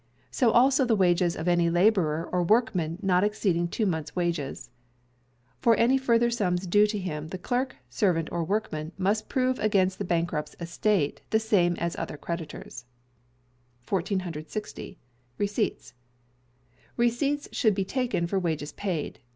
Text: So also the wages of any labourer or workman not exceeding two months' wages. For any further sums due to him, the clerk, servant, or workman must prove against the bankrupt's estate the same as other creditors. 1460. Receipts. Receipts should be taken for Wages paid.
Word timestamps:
So 0.31 0.49
also 0.49 0.83
the 0.83 0.95
wages 0.95 1.35
of 1.35 1.47
any 1.47 1.69
labourer 1.69 2.27
or 2.31 2.41
workman 2.41 2.97
not 3.03 3.23
exceeding 3.23 3.67
two 3.67 3.85
months' 3.85 4.15
wages. 4.15 4.71
For 5.59 5.75
any 5.75 5.95
further 5.99 6.31
sums 6.31 6.65
due 6.65 6.87
to 6.87 6.97
him, 6.97 7.27
the 7.27 7.37
clerk, 7.37 7.75
servant, 7.87 8.27
or 8.31 8.43
workman 8.43 8.93
must 8.97 9.29
prove 9.29 9.59
against 9.59 9.99
the 9.99 10.03
bankrupt's 10.03 10.55
estate 10.59 11.21
the 11.29 11.39
same 11.39 11.75
as 11.75 11.95
other 11.97 12.17
creditors. 12.17 12.85
1460. 13.87 14.97
Receipts. 15.37 15.93
Receipts 16.97 17.47
should 17.51 17.75
be 17.75 17.85
taken 17.85 18.25
for 18.25 18.39
Wages 18.39 18.71
paid. 18.71 19.19